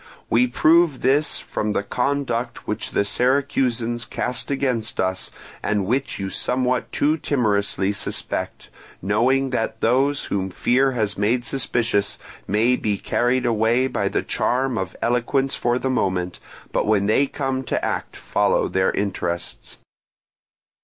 We 0.31 0.47
prove 0.47 1.01
this 1.01 1.37
from 1.39 1.73
the 1.73 1.83
conduct 1.83 2.65
which 2.67 2.89
the 2.89 3.05
Syracusans 3.05 4.03
cast 4.03 4.49
against 4.49 4.99
us 4.99 5.29
and 5.61 5.85
which 5.85 6.17
you 6.17 6.31
somewhat 6.31 6.91
too 6.91 7.17
timorously 7.19 7.91
suspect; 7.93 8.71
knowing 8.99 9.51
that 9.51 9.79
those 9.79 10.23
whom 10.23 10.49
fear 10.49 10.93
has 10.93 11.19
made 11.19 11.45
suspicious 11.45 12.17
may 12.47 12.75
be 12.77 12.97
carried 12.97 13.45
away 13.45 13.85
by 13.85 14.07
the 14.09 14.23
charm 14.23 14.75
of 14.75 14.95
eloquence 15.03 15.55
for 15.55 15.77
the 15.77 15.91
moment, 15.91 16.39
but 16.71 16.87
when 16.87 17.05
they 17.05 17.27
come 17.27 17.61
to 17.65 17.85
act 17.85 18.15
follow 18.15 18.67
their 18.67 18.89
interests. 18.93 19.77